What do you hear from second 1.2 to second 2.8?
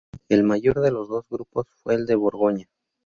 grupos fue el de Borgoña.